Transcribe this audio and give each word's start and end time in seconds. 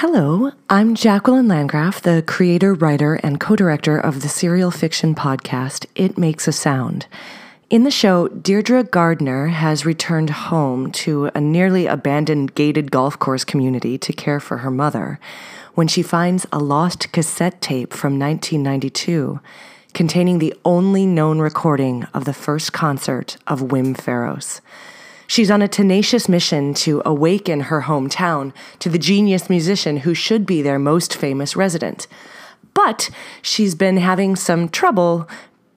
Hello, 0.00 0.50
I'm 0.68 0.94
Jacqueline 0.94 1.48
Landgraf, 1.48 2.02
the 2.02 2.22
creator, 2.26 2.74
writer, 2.74 3.14
and 3.14 3.40
co 3.40 3.56
director 3.56 3.98
of 3.98 4.20
the 4.20 4.28
serial 4.28 4.70
fiction 4.70 5.14
podcast 5.14 5.86
It 5.94 6.18
Makes 6.18 6.46
a 6.46 6.52
Sound. 6.52 7.06
In 7.70 7.84
the 7.84 7.90
show, 7.90 8.28
Deirdre 8.28 8.84
Gardner 8.84 9.46
has 9.46 9.86
returned 9.86 10.28
home 10.28 10.92
to 10.92 11.30
a 11.34 11.40
nearly 11.40 11.86
abandoned 11.86 12.54
gated 12.54 12.90
golf 12.90 13.18
course 13.18 13.42
community 13.42 13.96
to 13.96 14.12
care 14.12 14.38
for 14.38 14.58
her 14.58 14.70
mother 14.70 15.18
when 15.72 15.88
she 15.88 16.02
finds 16.02 16.44
a 16.52 16.58
lost 16.58 17.10
cassette 17.12 17.62
tape 17.62 17.94
from 17.94 18.18
1992 18.18 19.40
containing 19.94 20.40
the 20.40 20.52
only 20.66 21.06
known 21.06 21.38
recording 21.38 22.04
of 22.12 22.26
the 22.26 22.34
first 22.34 22.74
concert 22.74 23.38
of 23.46 23.62
Wim 23.62 23.96
Faros. 23.96 24.60
She's 25.26 25.50
on 25.50 25.62
a 25.62 25.68
tenacious 25.68 26.28
mission 26.28 26.74
to 26.74 27.02
awaken 27.04 27.60
her 27.62 27.82
hometown 27.82 28.52
to 28.78 28.88
the 28.88 28.98
genius 28.98 29.50
musician 29.50 29.98
who 29.98 30.14
should 30.14 30.46
be 30.46 30.62
their 30.62 30.78
most 30.78 31.14
famous 31.14 31.56
resident. 31.56 32.06
But 32.74 33.10
she's 33.42 33.74
been 33.74 33.96
having 33.96 34.36
some 34.36 34.68
trouble 34.68 35.28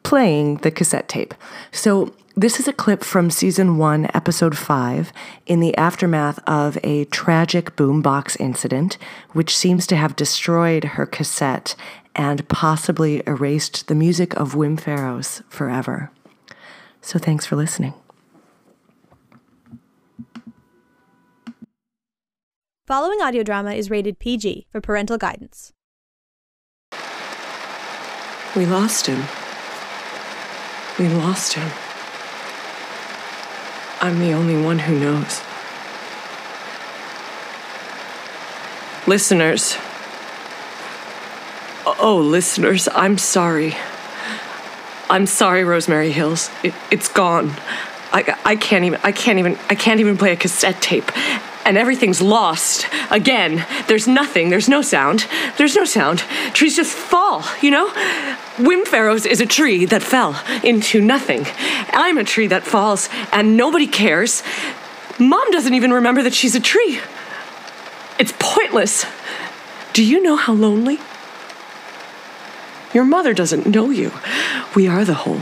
playing 0.04 0.58
the 0.58 0.72
cassette 0.72 1.08
tape. 1.08 1.34
So, 1.72 2.14
this 2.36 2.60
is 2.60 2.70
a 2.70 2.74
clip 2.74 3.04
from 3.04 3.32
season 3.32 3.78
one, 3.78 4.10
episode 4.14 4.58
five, 4.58 5.12
in 5.46 5.60
the 5.60 5.76
aftermath 5.76 6.40
of 6.48 6.78
a 6.84 7.04
tragic 7.06 7.76
boombox 7.76 8.40
incident, 8.40 8.98
which 9.34 9.56
seems 9.56 9.86
to 9.88 9.98
have 9.98 10.16
destroyed 10.16 10.84
her 10.96 11.06
cassette 11.06 11.76
and 12.16 12.48
possibly 12.48 13.22
erased 13.28 13.88
the 13.88 13.96
music 13.96 14.34
of 14.36 14.54
Wim 14.54 14.80
Faros 14.80 15.44
forever. 15.50 16.12
So, 17.02 17.20
thanks 17.20 17.46
for 17.46 17.56
listening. 17.56 17.94
Following 22.90 23.22
audio 23.22 23.44
drama 23.44 23.74
is 23.74 23.92
rated 23.92 24.18
PG 24.18 24.66
for 24.72 24.82
parental 24.82 25.20
guidance. 25.20 25.74
We 28.56 28.66
lost 28.66 29.06
him. 29.06 29.26
We 30.98 31.08
lost 31.08 31.54
him. 31.54 31.70
I'm 34.02 34.18
the 34.18 34.34
only 34.34 34.60
one 34.60 34.80
who 34.80 35.00
knows. 35.00 35.40
Listeners. 39.06 39.78
Oh, 41.86 42.18
listeners, 42.18 42.90
I'm 42.96 43.20
sorry. 43.20 43.76
I'm 45.12 45.28
sorry, 45.28 45.64
Rosemary 45.64 46.10
Hills. 46.10 46.50
It, 46.64 46.74
it's 46.90 47.08
gone. 47.08 47.52
I, 48.12 48.36
I 48.44 48.56
can't 48.56 48.84
even 48.86 49.00
I 49.04 49.12
can't 49.12 49.38
even 49.38 49.60
I 49.70 49.76
can't 49.76 50.00
even 50.00 50.18
play 50.18 50.32
a 50.32 50.36
cassette 50.36 50.82
tape 50.82 51.12
and 51.66 51.78
everything's 51.78 52.22
lost 52.22 52.88
again. 53.12 53.66
There's 53.88 54.08
nothing, 54.08 54.50
there's 54.50 54.70
no 54.70 54.82
sound. 54.82 55.28
There's 55.58 55.76
no 55.76 55.86
sound. 55.86 56.20
Trees 56.54 56.76
just 56.76 56.96
fall, 56.96 57.44
you 57.62 57.72
know? 57.72 57.90
Wim 58.58 58.86
Faros 58.86 59.26
is 59.26 59.40
a 59.40 59.46
tree 59.46 59.86
that 59.86 60.04
fell 60.04 60.42
into 60.64 61.02
nothing. 61.02 61.46
I'm 61.94 62.18
a 62.18 62.24
tree 62.24 62.48
that 62.48 62.64
falls 62.64 63.10
and 63.32 63.56
nobody 63.56 63.88
cares. 63.88 64.44
Mom 65.20 65.52
doesn't 65.52 65.74
even 65.74 65.92
remember 65.92 66.24
that 66.24 66.34
she's 66.34 66.56
a 66.56 66.60
tree. 66.60 67.00
It's 68.18 68.34
pointless. 68.40 69.06
Do 69.94 70.04
you 70.04 70.22
know 70.22 70.36
how 70.36 70.54
lonely? 70.54 71.00
Your 72.94 73.06
mother 73.06 73.34
doesn't 73.34 73.68
know 73.68 73.90
you. 73.90 74.12
We 74.76 74.88
are 74.88 75.06
the 75.06 75.14
whole. 75.14 75.42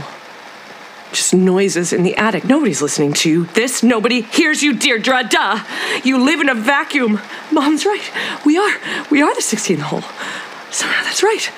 Just 1.11 1.33
noises 1.33 1.93
in 1.93 2.03
the 2.03 2.15
attic. 2.17 2.43
Nobody's 2.43 2.81
listening 2.81 3.13
to 3.13 3.29
you. 3.29 3.45
This, 3.45 3.81
nobody 3.81 4.21
hears 4.21 4.61
you, 4.61 4.73
Deirdre. 4.73 5.23
Duh. 5.29 5.63
You 6.03 6.23
live 6.23 6.41
in 6.41 6.49
a 6.49 6.55
vacuum. 6.55 7.19
Mom's 7.51 7.85
right. 7.85 8.11
We 8.45 8.57
are. 8.57 8.73
We 9.09 9.21
are 9.21 9.33
the 9.33 9.41
16th 9.41 9.79
hole. 9.79 10.03
Somehow 10.71 11.03
that's 11.03 11.23
right. 11.23 11.51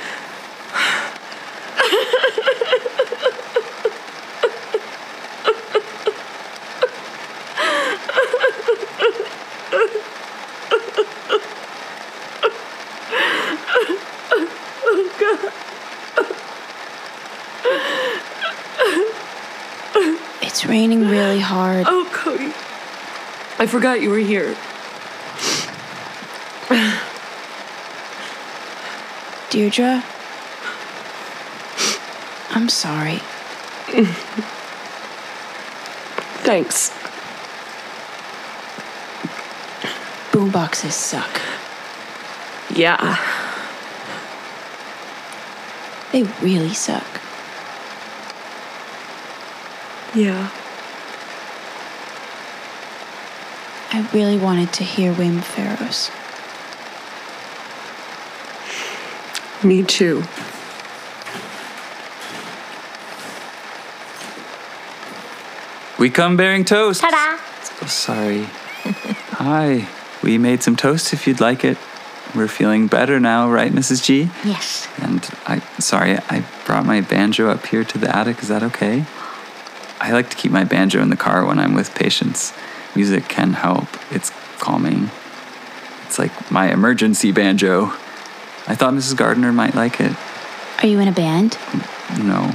It's 20.49 20.65
raining 20.65 21.07
really 21.07 21.39
hard. 21.39 21.85
Oh, 21.87 22.09
Cody. 22.11 22.51
I 23.59 23.67
forgot 23.67 24.01
you 24.01 24.09
were 24.09 24.17
here. 24.17 24.57
Deirdre? 29.51 30.03
I'm 32.49 32.67
sorry. 32.67 33.19
Thanks. 36.41 36.89
Boomboxes 40.31 40.93
suck. 40.93 41.41
Yeah. 42.75 43.19
They 46.11 46.23
really 46.41 46.73
suck. 46.73 47.05
Yeah. 50.15 50.49
I 53.91 54.07
really 54.13 54.37
wanted 54.37 54.73
to 54.73 54.83
hear 54.83 55.13
Wim 55.13 55.39
Faros. 55.39 56.09
Me 59.63 59.83
too. 59.83 60.23
We 65.99 66.09
come 66.09 66.37
bearing 66.37 66.63
toast. 66.63 67.01
Ta-da! 67.01 67.37
Oh, 67.81 67.87
sorry. 67.87 68.43
Hi. 69.33 69.87
We 70.23 70.37
made 70.37 70.63
some 70.63 70.75
toast 70.75 71.13
if 71.13 71.27
you'd 71.27 71.41
like 71.41 71.65
it. 71.65 71.77
We're 72.33 72.47
feeling 72.47 72.87
better 72.87 73.19
now, 73.19 73.49
right, 73.49 73.71
Mrs. 73.71 74.03
G? 74.03 74.29
Yes. 74.45 74.87
And 74.97 75.27
I, 75.45 75.59
sorry, 75.79 76.17
I 76.29 76.45
brought 76.65 76.85
my 76.85 77.01
banjo 77.01 77.49
up 77.49 77.65
here 77.65 77.83
to 77.83 77.97
the 77.97 78.15
attic. 78.15 78.41
Is 78.41 78.47
that 78.47 78.63
okay? 78.63 79.05
I 79.99 80.11
like 80.11 80.29
to 80.29 80.37
keep 80.37 80.51
my 80.51 80.63
banjo 80.63 81.01
in 81.01 81.09
the 81.09 81.17
car 81.17 81.45
when 81.45 81.59
I'm 81.59 81.73
with 81.73 81.93
patients. 81.93 82.53
Music 82.95 83.27
can 83.27 83.53
help. 83.53 83.87
It's 84.11 84.31
calming. 84.59 85.11
It's 86.05 86.17
like 86.17 86.51
my 86.51 86.71
emergency 86.71 87.31
banjo. 87.31 87.85
I 88.67 88.75
thought 88.75 88.93
Mrs. 88.93 89.15
Gardner 89.15 89.51
might 89.51 89.75
like 89.75 89.99
it. 89.99 90.15
Are 90.81 90.87
you 90.87 90.99
in 90.99 91.07
a 91.07 91.11
band? 91.11 91.57
No. 92.17 92.53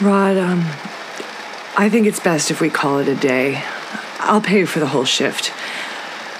Rod, 0.00 0.36
um, 0.36 0.60
I 1.76 1.88
think 1.90 2.06
it's 2.06 2.20
best 2.20 2.50
if 2.50 2.60
we 2.60 2.68
call 2.70 2.98
it 2.98 3.08
a 3.08 3.14
day. 3.14 3.62
I'll 4.18 4.40
pay 4.40 4.64
for 4.64 4.80
the 4.80 4.88
whole 4.88 5.04
shift. 5.04 5.52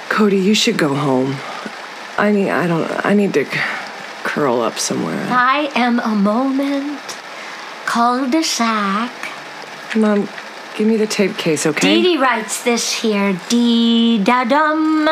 Cody, 0.09 0.39
you 0.39 0.55
should 0.55 0.77
go 0.77 0.95
home. 0.95 1.37
I 2.19 2.33
need, 2.33 2.51
I 2.51 2.67
don't, 2.67 3.07
I 3.07 3.15
need 3.15 3.33
to 3.35 3.45
curl 4.25 4.61
up 4.61 4.79
somewhere. 4.79 5.27
I 5.31 5.71
am 5.75 6.01
a 6.01 6.15
moment. 6.15 7.01
Cul-de-sac. 7.87 9.32
Mom, 9.95 10.29
give 10.77 10.87
me 10.87 10.97
the 10.97 11.07
tape 11.07 11.37
case, 11.37 11.67
okay? 11.67 11.97
Dee 11.97 12.03
Dee 12.03 12.17
writes 12.17 12.65
this 12.65 13.01
here. 13.03 13.39
Dee 13.49 14.23
da 14.23 14.45
dum. 14.45 15.05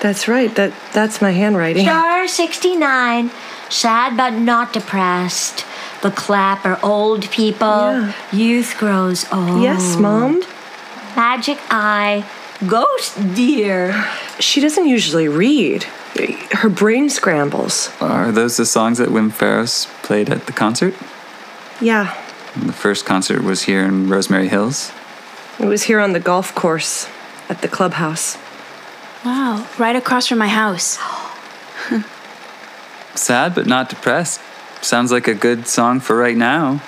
That's 0.00 0.26
right. 0.26 0.54
That 0.56 0.72
that's 0.92 1.20
my 1.22 1.30
handwriting. 1.30 1.84
Star 1.84 2.26
69. 2.26 3.30
Sad 3.68 4.16
but 4.16 4.30
not 4.30 4.72
depressed. 4.72 5.64
The 6.02 6.10
clapper, 6.10 6.78
old 6.82 7.30
people. 7.30 7.68
Yeah. 7.68 8.12
Youth 8.32 8.76
grows 8.78 9.30
old. 9.32 9.62
Yes, 9.62 9.96
Mom. 9.96 10.42
Magic 11.14 11.58
eye. 11.70 12.24
Ghost 12.66 13.34
deer. 13.34 14.06
She 14.38 14.60
doesn't 14.60 14.86
usually 14.86 15.28
read. 15.28 15.84
Her 16.52 16.68
brain 16.68 17.08
scrambles. 17.10 17.90
Are 18.00 18.32
those 18.32 18.56
the 18.56 18.66
songs 18.66 18.98
that 18.98 19.10
Wim 19.10 19.30
Faros 19.30 19.86
played 20.02 20.30
at 20.30 20.46
the 20.46 20.52
concert? 20.52 20.94
Yeah, 21.80 22.14
The 22.56 22.72
first 22.72 23.06
concert 23.06 23.42
was 23.44 23.62
here 23.62 23.84
in 23.84 24.08
Rosemary 24.08 24.48
Hills. 24.48 24.92
it 25.60 25.66
was 25.66 25.84
here 25.84 26.00
on 26.00 26.12
the 26.12 26.20
golf 26.20 26.54
course 26.54 27.08
at 27.48 27.62
the 27.62 27.68
clubhouse. 27.68 28.36
Wow, 29.24 29.68
right 29.78 29.94
across 29.94 30.26
from 30.26 30.38
my 30.38 30.48
house. 30.48 30.98
Sad 33.14 33.54
but 33.54 33.66
not 33.66 33.88
depressed. 33.88 34.40
Sounds 34.82 35.12
like 35.12 35.28
a 35.28 35.34
good 35.34 35.68
song 35.68 36.00
for 36.00 36.16
right 36.16 36.36
now. 36.36 36.82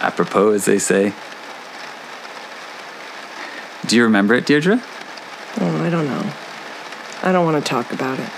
Apropos, 0.00 0.52
as 0.52 0.64
they 0.64 0.78
say. 0.78 1.12
Do 3.86 3.96
you 3.96 4.02
remember 4.02 4.34
it, 4.34 4.46
Deirdre? 4.46 4.80
Oh, 5.60 5.84
I 5.84 5.90
don't 5.90 6.06
know. 6.06 6.32
I 7.22 7.30
don't 7.30 7.44
want 7.44 7.62
to 7.62 7.68
talk 7.68 7.92
about 7.92 8.18
it. 8.18 8.30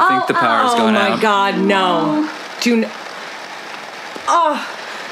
Oh. 0.00 0.04
I 0.04 0.08
think 0.16 0.26
the 0.28 0.34
power's 0.34 0.72
oh 0.74 0.78
going 0.78 0.96
out. 0.96 1.10
Oh 1.12 1.16
my 1.16 1.22
god, 1.22 1.58
no. 1.60 2.30
Do 2.60 2.82
n- 2.84 2.90
Oh, 4.28 4.56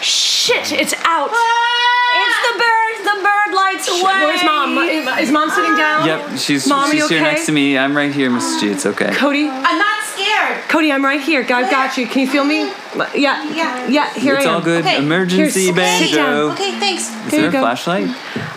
shit, 0.00 0.72
it's 0.72 0.94
out. 1.04 1.30
It's 1.32 2.40
the 2.52 2.58
bird. 2.58 2.76
The 3.00 3.22
bird 3.24 3.54
lights 3.56 3.88
away. 3.88 4.02
Where's 4.02 4.44
mom? 4.44 4.78
Is 5.18 5.30
mom 5.32 5.50
sitting 5.50 5.74
down? 5.76 6.06
Yep, 6.06 6.38
she's 6.38 6.66
Mom, 6.68 6.90
she's 6.90 7.00
you 7.00 7.08
here 7.08 7.18
okay? 7.18 7.32
next 7.32 7.46
to 7.46 7.52
me. 7.52 7.76
I'm 7.76 7.96
right 7.96 8.12
here, 8.12 8.30
Mrs. 8.30 8.60
G. 8.60 8.68
It's 8.70 8.86
okay. 8.86 9.10
Cody? 9.14 9.48
I'm 9.48 9.78
not 9.78 10.04
scared. 10.04 10.62
Cody, 10.68 10.92
I'm 10.92 11.04
right 11.04 11.20
here. 11.20 11.40
I've 11.42 11.70
got 11.70 11.96
you. 11.96 12.06
Can 12.06 12.20
you 12.20 12.28
feel 12.28 12.44
me? 12.44 12.70
Yeah. 13.14 13.42
Yeah. 13.52 13.88
Yeah, 13.88 14.12
here 14.14 14.34
it's 14.36 14.46
I 14.46 14.50
am. 14.50 14.54
all 14.56 14.60
good. 14.60 14.84
Okay. 14.84 14.98
Emergency 14.98 15.60
Here's- 15.72 15.76
banjo. 15.76 16.06
sit 16.06 16.14
down. 16.16 16.50
Okay, 16.52 16.78
thanks. 16.78 17.08
Is 17.08 17.14
Here 17.14 17.30
there 17.30 17.40
you 17.42 17.48
a 17.48 17.52
go. 17.52 17.60
flashlight? 17.60 18.08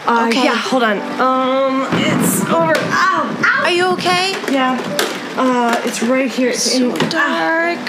Uh, 0.05 0.27
Okay. 0.29 0.43
Yeah, 0.43 0.55
hold 0.55 0.83
on. 0.83 0.97
Um, 1.19 1.87
it's 1.93 2.41
over. 2.49 2.73
Ow, 2.77 3.41
ow. 3.43 3.61
Are 3.63 3.71
you 3.71 3.87
okay? 3.93 4.31
Yeah. 4.51 4.77
Uh, 5.35 5.81
it's 5.85 6.03
right 6.03 6.31
here. 6.31 6.49
It's 6.49 6.71
So 6.71 6.93
in. 6.93 7.09
dark. 7.09 7.79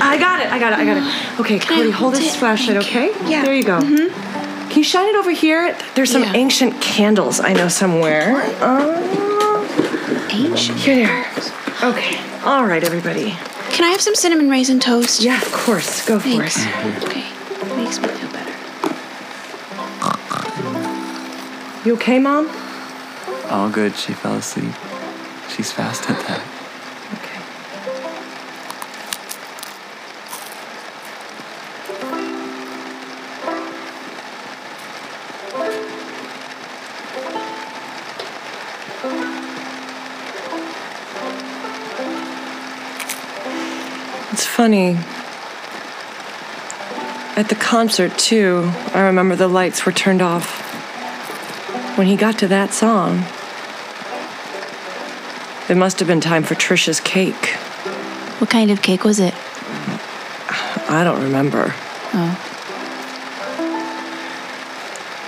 I 0.00 0.16
got 0.18 0.40
it. 0.40 0.46
I 0.52 0.58
got 0.58 0.72
it. 0.72 0.78
I 0.78 0.84
got 0.84 0.96
it. 0.98 1.24
Okay, 1.40 1.58
Can 1.60 1.68
Cody, 1.68 1.90
hold 1.90 2.14
hold 2.14 2.14
this 2.14 2.34
flashlight, 2.36 2.78
okay? 2.78 3.12
Yeah. 3.28 3.44
There 3.44 3.54
you 3.54 3.62
go. 3.62 3.78
Mm-hmm. 3.80 4.68
Can 4.70 4.78
you 4.78 4.82
shine 4.84 5.08
it 5.08 5.14
over 5.16 5.30
here? 5.30 5.76
There's 5.94 6.10
some 6.10 6.22
Yeah. 6.24 6.32
ancient 6.34 6.80
candles 6.82 7.38
I 7.40 7.52
know 7.52 7.68
somewhere. 7.68 8.34
Uh, 8.60 10.26
Ancient. 10.30 10.78
here 10.78 10.94
they 10.96 11.04
are. 11.04 11.26
Okay. 11.92 12.18
All 12.44 12.66
right, 12.66 12.82
everybody. 12.82 13.30
Can 13.70 13.84
I 13.84 13.90
have 13.90 14.00
some 14.00 14.14
cinnamon 14.16 14.50
raisin 14.50 14.80
toast? 14.80 15.22
Yeah, 15.22 15.40
of 15.40 15.50
course. 15.52 16.04
Go 16.06 16.18
for 16.18 16.28
Thanks. 16.28 16.56
it. 16.58 17.04
Okay. 17.04 17.24
Makes 17.76 18.00
me 18.00 18.08
feel 18.08 18.30
better. 18.32 18.52
You 21.84 21.94
okay, 21.94 22.18
Mom? 22.18 22.50
All 23.50 23.70
good. 23.70 23.94
She 23.96 24.12
fell 24.12 24.34
asleep. 24.36 24.74
She's 25.54 25.70
fast 25.72 26.10
at 26.10 26.18
that. 26.26 26.42
Funny. 44.58 44.96
At 47.36 47.48
the 47.48 47.54
concert, 47.54 48.18
too, 48.18 48.68
I 48.92 49.02
remember 49.02 49.36
the 49.36 49.46
lights 49.46 49.86
were 49.86 49.92
turned 49.92 50.20
off. 50.20 50.48
When 51.96 52.08
he 52.08 52.16
got 52.16 52.40
to 52.40 52.48
that 52.48 52.72
song, 52.72 53.22
it 55.68 55.76
must 55.76 56.00
have 56.00 56.08
been 56.08 56.20
time 56.20 56.42
for 56.42 56.56
Trisha's 56.56 56.98
cake. 56.98 57.50
What 58.40 58.50
kind 58.50 58.72
of 58.72 58.82
cake 58.82 59.04
was 59.04 59.20
it? 59.20 59.32
I 60.90 61.02
don't 61.04 61.22
remember. 61.22 61.72
Oh. 62.14 62.34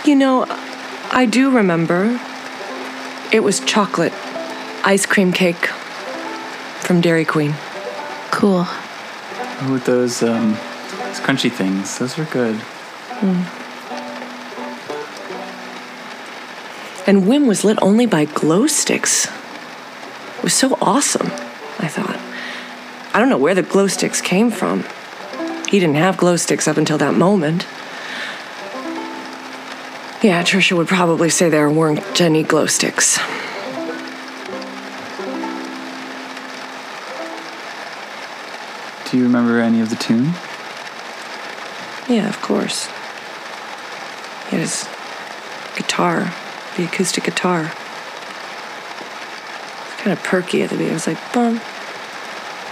You 0.04 0.16
know, 0.16 0.44
I 1.12 1.26
do 1.26 1.52
remember. 1.52 2.18
It 3.32 3.44
was 3.44 3.60
chocolate 3.60 4.12
ice 4.82 5.06
cream 5.06 5.30
cake 5.30 5.68
from 6.80 7.00
Dairy 7.00 7.24
Queen. 7.24 7.54
Cool. 8.32 8.66
With 9.68 9.84
those 9.84 10.22
um, 10.22 10.52
those 10.52 11.20
crunchy 11.20 11.52
things, 11.52 11.98
those 11.98 12.16
were 12.16 12.24
good. 12.24 12.54
And 17.06 17.24
Wim 17.24 17.46
was 17.46 17.64
lit 17.64 17.78
only 17.82 18.06
by 18.06 18.24
glow 18.24 18.66
sticks. 18.66 19.26
It 20.38 20.44
was 20.44 20.54
so 20.54 20.78
awesome, 20.80 21.26
I 21.78 21.88
thought. 21.88 22.18
I 23.12 23.18
don't 23.18 23.28
know 23.28 23.36
where 23.38 23.54
the 23.54 23.62
glow 23.62 23.86
sticks 23.88 24.20
came 24.20 24.50
from. 24.50 24.84
He 25.68 25.78
didn't 25.78 25.96
have 25.96 26.16
glow 26.16 26.36
sticks 26.36 26.66
up 26.66 26.76
until 26.76 26.98
that 26.98 27.14
moment. 27.14 27.66
Yeah, 30.22 30.42
Trisha 30.42 30.76
would 30.76 30.88
probably 30.88 31.30
say 31.30 31.48
there 31.48 31.70
weren't 31.70 32.20
any 32.20 32.42
glow 32.42 32.66
sticks. 32.66 33.18
Do 39.10 39.16
you 39.16 39.24
remember 39.24 39.58
any 39.58 39.80
of 39.80 39.90
the 39.90 39.96
tune? 39.96 40.34
Yeah, 42.08 42.28
of 42.28 42.40
course. 42.40 42.86
Had 44.46 44.60
his 44.60 44.84
guitar, 45.76 46.32
the 46.76 46.84
acoustic 46.84 47.24
guitar. 47.24 47.72
It's 49.82 49.96
kind 50.00 50.12
of 50.16 50.22
perky 50.22 50.62
at 50.62 50.70
the 50.70 50.76
beginning. 50.76 50.92
It 50.92 50.94
was 50.94 51.08
like 51.08 51.18
bum, 51.32 51.60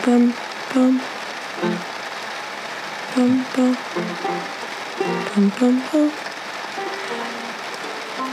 bum, 0.05 0.32
bum, 0.73 1.00
bum, 3.17 3.44
bum, 3.56 3.76
bum, 5.34 5.50
bum, 5.58 5.82
bum. 5.91 6.12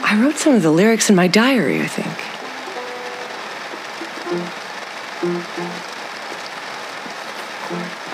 I 0.04 0.20
wrote 0.22 0.38
some 0.38 0.54
of 0.54 0.62
the 0.62 0.70
lyrics 0.70 1.10
in 1.10 1.16
my 1.16 1.28
diary, 1.28 1.82
I 1.82 1.88
think. 1.88 2.36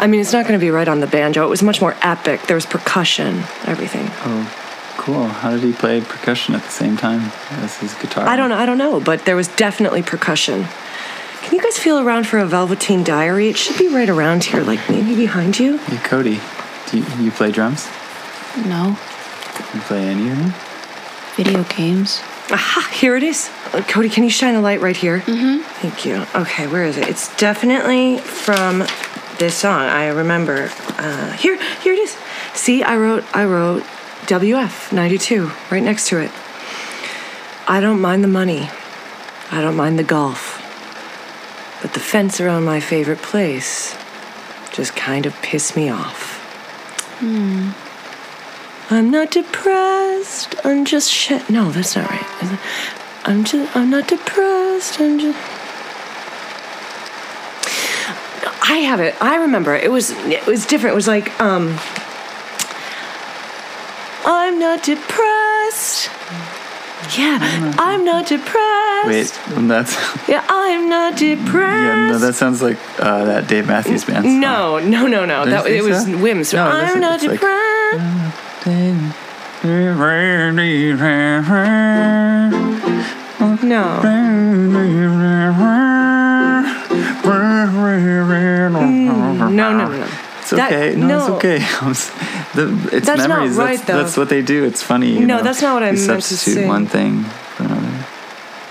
I 0.01 0.07
mean, 0.07 0.19
it's 0.19 0.33
not 0.33 0.47
going 0.47 0.59
to 0.59 0.63
be 0.63 0.71
right 0.71 0.87
on 0.87 0.99
the 0.99 1.05
banjo. 1.05 1.45
It 1.45 1.49
was 1.49 1.61
much 1.61 1.79
more 1.79 1.95
epic. 2.01 2.41
There 2.47 2.55
was 2.55 2.65
percussion, 2.65 3.43
everything. 3.65 4.07
Oh, 4.25 4.95
cool. 4.97 5.27
How 5.27 5.51
did 5.51 5.61
he 5.61 5.73
play 5.73 6.01
percussion 6.01 6.55
at 6.55 6.63
the 6.63 6.71
same 6.71 6.97
time 6.97 7.31
as 7.63 7.77
his 7.77 7.93
guitar? 7.93 8.27
I 8.27 8.35
don't 8.35 8.49
know. 8.49 8.55
I 8.57 8.65
don't 8.65 8.79
know, 8.79 8.99
but 8.99 9.25
there 9.25 9.35
was 9.35 9.47
definitely 9.49 10.01
percussion. 10.01 10.65
Can 11.43 11.55
you 11.55 11.63
guys 11.63 11.77
feel 11.77 11.99
around 11.99 12.25
for 12.25 12.39
a 12.39 12.47
Velveteen 12.47 13.03
Diary? 13.03 13.49
It 13.49 13.57
should 13.57 13.77
be 13.77 13.89
right 13.89 14.09
around 14.09 14.43
here, 14.43 14.63
like 14.63 14.79
maybe 14.89 15.15
behind 15.15 15.59
you. 15.59 15.77
Hey, 15.77 15.97
Cody, 15.97 16.39
do 16.89 16.97
you, 16.97 17.05
you 17.23 17.31
play 17.31 17.51
drums? 17.51 17.87
No. 18.65 18.97
You 19.73 19.81
play 19.81 20.07
anything? 20.07 20.51
Video 21.35 21.63
games. 21.63 22.21
Aha! 22.51 22.89
Here 22.91 23.15
it 23.15 23.23
is. 23.23 23.49
Uh, 23.71 23.81
Cody, 23.87 24.09
can 24.09 24.23
you 24.23 24.29
shine 24.29 24.55
a 24.55 24.61
light 24.61 24.81
right 24.81 24.97
here? 24.97 25.19
Mm-hmm. 25.19 25.61
Thank 25.61 26.05
you. 26.05 26.25
Okay, 26.35 26.67
where 26.67 26.83
is 26.83 26.97
it? 26.97 27.07
It's 27.07 27.33
definitely 27.37 28.17
from 28.17 28.83
this 29.41 29.55
song. 29.55 29.81
I 29.81 30.09
remember. 30.09 30.69
Uh, 30.99 31.31
here, 31.31 31.57
here 31.81 31.93
it 31.93 31.99
is. 31.99 32.15
See, 32.53 32.83
I 32.83 32.95
wrote, 32.95 33.23
I 33.35 33.45
wrote 33.45 33.81
WF 34.27 34.93
'92 34.93 35.51
right 35.71 35.81
next 35.81 36.09
to 36.09 36.19
it. 36.19 36.31
I 37.67 37.79
don't 37.81 37.99
mind 37.99 38.23
the 38.23 38.27
money. 38.27 38.69
I 39.49 39.61
don't 39.61 39.75
mind 39.75 39.97
the 39.97 40.03
golf. 40.03 40.59
But 41.81 41.93
the 41.95 41.99
fence 41.99 42.39
around 42.39 42.65
my 42.65 42.79
favorite 42.79 43.23
place 43.23 43.97
just 44.73 44.95
kind 44.95 45.25
of 45.25 45.33
pissed 45.41 45.75
me 45.75 45.89
off. 45.89 46.37
I'm 48.91 49.09
not 49.09 49.31
depressed. 49.31 50.53
I'm 50.63 50.85
just 50.85 51.11
shit. 51.11 51.49
No, 51.49 51.71
that's 51.71 51.95
not 51.95 52.07
right. 52.11 52.59
I'm 53.25 53.43
just. 53.43 53.75
I'm 53.75 53.89
not 53.89 54.07
depressed. 54.07 54.99
I'm 54.99 55.17
just. 55.17 55.39
I 58.71 58.77
have 58.77 59.01
it. 59.01 59.15
I 59.21 59.35
remember. 59.35 59.75
It 59.75 59.91
was. 59.91 60.11
It 60.11 60.45
was 60.45 60.65
different. 60.65 60.93
It 60.93 60.95
was 60.95 61.07
like. 61.07 61.37
Um. 61.41 61.77
I'm 64.23 64.59
not 64.59 64.83
depressed. 64.83 66.09
Yeah, 67.17 67.39
I'm 67.77 68.05
not 68.05 68.27
depressed. 68.27 69.07
Wait, 69.07 69.39
that's 69.67 69.91
Yeah, 70.29 70.45
I'm 70.47 70.87
not 70.87 71.17
depressed. 71.17 71.57
yeah. 71.57 72.11
No, 72.11 72.19
that 72.19 72.35
sounds 72.35 72.61
like 72.61 72.77
uh, 72.99 73.25
that 73.25 73.47
Dave 73.47 73.67
Matthews 73.67 74.05
Band. 74.05 74.23
song. 74.23 74.39
No, 74.39 74.79
no, 74.79 75.07
no, 75.07 75.25
no. 75.25 75.43
Don't 75.43 75.49
That 75.49 75.65
it 75.67 75.83
was 75.83 76.05
so? 76.05 76.17
Wim's. 76.17 76.53
No, 76.53 76.63
I'm 76.63 76.99
not 77.01 77.15
it's 77.15 77.25
like- 77.25 77.39
depressed. 77.41 78.65
no. 83.63 84.01
No, 89.55 89.71
no, 89.77 89.87
no, 89.87 89.97
no. 89.97 90.07
It's 90.39 90.49
That- 90.51 90.71
okay. 90.73 90.95
no, 90.95 91.17
it's 91.19 91.29
okay. 91.29 91.57
the, 92.55 92.89
it's 92.97 93.05
That's 93.05 93.19
not 93.19 93.29
memories. 93.29 93.55
right, 93.57 93.77
that's, 93.77 93.87
though. 93.87 93.97
that's 93.97 94.17
what 94.17 94.29
they 94.29 94.41
do. 94.41 94.63
It's 94.65 94.81
funny. 94.81 95.19
No, 95.19 95.37
know? 95.37 95.43
that's 95.43 95.61
not 95.61 95.73
what 95.75 95.83
I 95.83 95.91
You 95.91 95.93
meant 95.93 96.05
to 96.07 96.21
substitute 96.21 96.55
say. 96.63 96.67
one 96.67 96.85
thing 96.87 97.23
for 97.23 97.63
another. 97.63 98.05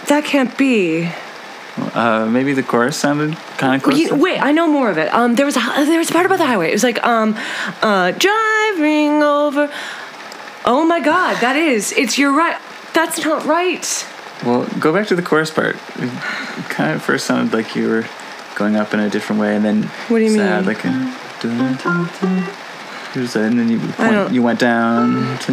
That 0.08 0.24
can't 0.24 0.56
be. 0.58 1.08
Uh, 1.94 2.26
maybe 2.26 2.52
the 2.52 2.62
chorus 2.62 2.96
sounded 2.96 3.36
kind 3.56 3.76
of 3.76 3.82
close. 3.82 3.98
You- 3.98 4.14
wait, 4.16 4.40
I 4.40 4.52
know 4.52 4.66
more 4.66 4.90
of 4.90 4.98
it. 4.98 5.12
Um, 5.14 5.36
there 5.36 5.46
was 5.46 5.56
a 5.56 5.60
there 5.86 5.98
was 5.98 6.10
a 6.10 6.12
part 6.12 6.26
about 6.26 6.38
the 6.38 6.46
highway. 6.46 6.68
It 6.68 6.72
was 6.72 6.82
like 6.82 7.02
um, 7.06 7.36
uh, 7.80 8.10
driving 8.12 9.22
over. 9.22 9.70
Oh 10.66 10.84
my 10.84 11.00
God, 11.00 11.40
that 11.40 11.56
is. 11.56 11.92
It's 11.92 12.18
you're 12.18 12.32
right. 12.36 12.58
That's 12.92 13.24
not 13.24 13.46
right. 13.46 14.06
Well, 14.44 14.66
go 14.78 14.92
back 14.92 15.06
to 15.08 15.16
the 15.16 15.22
chorus 15.22 15.50
part. 15.50 15.76
It 15.96 16.10
kind 16.68 16.92
of 16.92 17.02
first 17.02 17.26
sounded 17.26 17.54
like 17.54 17.74
you 17.76 17.88
were 17.88 18.06
going 18.60 18.76
up 18.76 18.92
in 18.92 19.00
a 19.00 19.08
different 19.08 19.40
way, 19.40 19.56
and 19.56 19.64
then 19.64 19.82
What 20.08 20.18
do 20.18 20.24
you 20.24 20.36
sad, 20.36 20.66
mean? 20.66 20.74
like 20.74 20.84
a, 20.84 20.92
dun, 21.40 21.76
dun, 21.82 22.08
dun. 22.20 22.48
And 23.14 23.58
then 23.58 23.68
you 23.70 23.80
went, 23.98 24.32
you 24.34 24.42
went 24.42 24.60
down. 24.60 25.38
To, 25.38 25.52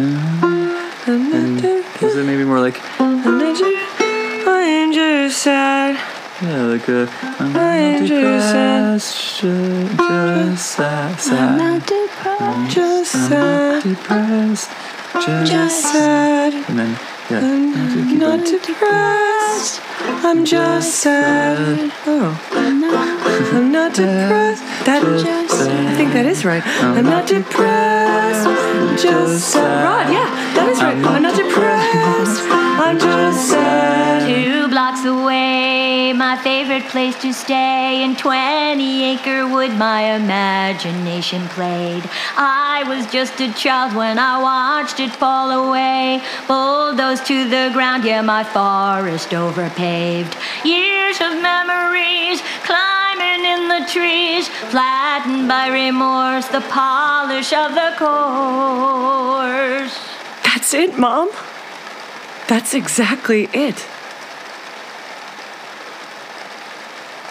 and 1.06 1.62
was 2.02 2.14
it 2.16 2.26
maybe 2.26 2.44
more 2.44 2.60
like 2.60 2.78
I'm 3.00 4.92
just 4.92 5.38
sad. 5.42 5.96
Yeah, 6.42 6.62
like 6.64 6.86
a. 6.88 7.08
I'm 7.40 7.52
not 7.52 8.06
depressed. 8.06 9.40
ju- 9.40 9.88
Just 9.96 10.66
sad. 10.76 11.18
sad. 11.18 12.70
Just 12.70 13.14
I'm 13.16 13.30
sad, 13.30 13.38
not 13.72 13.82
depressed. 13.82 14.70
Just, 15.14 15.50
just 15.50 15.82
sad. 15.82 16.52
And 16.68 16.78
then, 16.78 16.98
yeah. 17.30 18.04
keep 18.08 18.18
Not 18.18 18.40
it. 18.40 18.62
depressed. 18.62 19.80
I'm 20.24 20.44
just 20.44 20.94
sad. 20.96 21.92
Oh. 22.06 22.32
I'm 23.54 23.72
not 23.72 23.94
depressed. 23.94 24.62
That 24.86 25.02
I 25.04 25.94
think 25.96 26.12
that 26.12 26.26
is 26.26 26.44
right. 26.44 26.62
I'm 26.82 27.04
not 27.04 27.26
depressed. 27.26 28.46
I'm 28.46 28.96
just 28.96 29.48
sad. 29.48 29.84
Rod, 29.84 30.12
yeah, 30.12 30.28
that 30.54 30.68
is 30.70 30.80
right. 30.80 30.96
I'm 30.96 31.22
not 31.22 31.36
depressed. 31.36 32.42
I'm 32.50 32.98
just 32.98 33.47
favorite 36.78 36.90
place 36.90 37.22
to 37.22 37.32
stay. 37.32 38.02
In 38.04 38.16
20 38.16 39.04
acre 39.04 39.46
wood, 39.46 39.76
my 39.76 40.14
imagination 40.14 41.46
played. 41.48 42.02
I 42.36 42.84
was 42.86 43.10
just 43.10 43.40
a 43.40 43.52
child 43.52 43.96
when 43.96 44.18
I 44.18 44.40
watched 44.40 45.00
it 45.00 45.10
fall 45.10 45.50
away. 45.50 46.22
Bulldozed 46.46 47.26
to 47.26 47.48
the 47.48 47.70
ground, 47.72 48.04
yeah, 48.04 48.22
my 48.22 48.44
forest 48.44 49.30
overpaved. 49.30 50.36
Years 50.64 51.20
of 51.20 51.42
memories, 51.42 52.40
climbing 52.64 53.44
in 53.54 53.68
the 53.68 53.84
trees, 53.90 54.48
flattened 54.70 55.48
by 55.48 55.68
remorse, 55.68 56.46
the 56.48 56.62
polish 56.68 57.52
of 57.52 57.74
the 57.74 57.94
course. 57.98 59.98
That's 60.44 60.74
it, 60.74 60.98
Mom. 60.98 61.30
That's 62.46 62.74
exactly 62.74 63.48
it. 63.52 63.86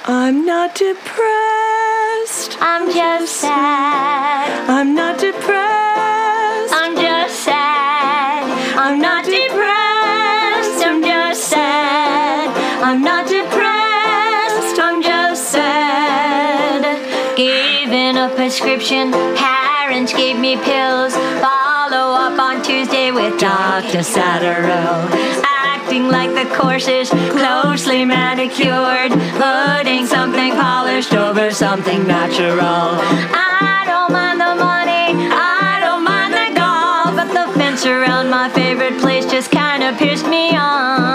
I'm 0.10 0.46
not 0.46 0.74
depressed. 0.74 2.56
I'm 2.62 2.90
just 2.94 3.42
sad. 3.42 4.70
I'm 4.70 4.96
not 4.96 5.20
depressed. 5.20 6.74
I'm 6.74 6.96
just 6.96 7.44
sad. 7.44 8.78
I'm 8.78 9.02
not 9.02 9.26
depressed. 9.26 10.88
I'm 10.88 11.04
just 11.04 11.50
sad. 11.50 12.48
I'm 12.82 13.02
not 13.02 13.28
depressed. 13.28 14.80
I'm 14.80 15.04
just 15.04 15.52
sad. 15.52 17.36
Given 17.36 18.16
a 18.16 18.30
prescription, 18.30 19.12
parents 19.36 20.14
gave 20.14 20.40
me 20.40 20.56
pills. 20.56 21.16
Follow 21.44 22.16
up 22.16 22.40
on 22.40 22.64
Tuesday 22.64 23.12
with 23.12 23.38
Dr. 23.38 24.00
Satterell. 24.00 25.47
Acting 25.88 26.10
like 26.10 26.34
the 26.36 26.54
course 26.54 26.90
is 26.90 27.10
closely 27.10 28.04
manicured. 28.04 29.10
Putting 29.10 30.06
something 30.06 30.52
polished 30.52 31.14
over 31.14 31.50
something 31.50 32.06
natural. 32.06 32.60
I 32.60 33.86
don't 33.88 34.12
mind 34.12 34.42
the 34.42 34.56
money. 34.62 35.32
I 35.32 35.80
don't 35.80 36.04
mind 36.04 36.34
the 36.34 36.60
golf. 36.60 37.16
But 37.16 37.32
the 37.32 37.58
fence 37.58 37.86
around 37.86 38.30
my 38.30 38.50
favorite 38.50 39.00
place 39.00 39.26
just 39.28 39.50
kind 39.50 39.82
of 39.82 39.98
pissed 39.98 40.28
me 40.28 40.58
off. 40.58 41.07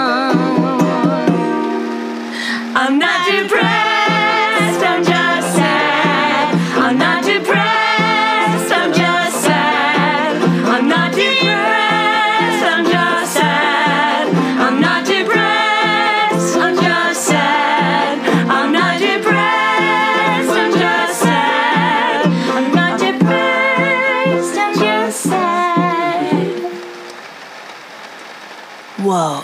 Whoa. 29.13 29.43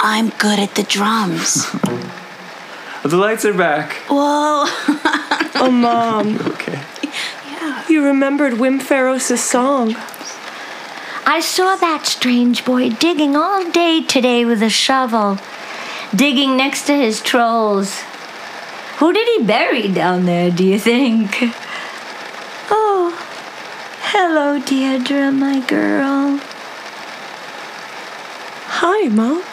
I'm 0.00 0.28
good 0.28 0.58
at 0.58 0.74
the 0.74 0.82
drums. 0.82 1.66
The 3.02 3.16
lights 3.16 3.44
are 3.44 3.54
back. 3.54 3.92
Whoa. 4.10 4.66
Oh, 5.58 5.70
Mom, 5.70 6.36
Okay. 6.52 6.78
Yeah. 7.50 7.84
You 7.88 8.04
remembered 8.04 8.54
Wim 8.54 8.82
Faros' 8.82 9.38
song. 9.38 9.94
I 11.24 11.40
saw 11.40 11.76
that 11.76 12.04
strange 12.04 12.66
boy 12.66 12.90
digging 12.90 13.34
all 13.34 13.70
day 13.70 14.02
today 14.02 14.44
with 14.44 14.62
a 14.62 14.68
shovel, 14.68 15.38
digging 16.14 16.58
next 16.58 16.84
to 16.88 16.94
his 16.94 17.22
trolls. 17.22 18.02
Who 18.98 19.14
did 19.14 19.26
he 19.38 19.46
bury 19.46 19.88
down 19.88 20.26
there, 20.26 20.50
do 20.50 20.64
you 20.64 20.78
think? 20.78 21.30
Oh, 22.68 23.16
hello, 24.12 24.58
Deirdre, 24.58 25.32
my 25.32 25.60
girl. 25.60 26.40
Hi, 28.88 29.08
Mom. 29.08 29.45